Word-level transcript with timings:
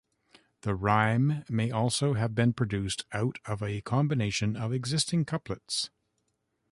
The 0.61 0.73
rhyme 0.73 1.43
may 1.47 1.69
also 1.69 2.13
have 2.15 2.33
been 2.33 2.53
produced 2.53 3.05
out 3.11 3.37
of 3.45 3.61
a 3.61 3.81
combination 3.81 4.55
of 4.57 4.73
existing 4.73 5.25
couplets. 5.25 5.91